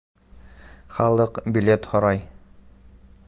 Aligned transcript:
Халыҡ 0.95 1.37
билет 1.57 1.87
һорай! 1.93 2.25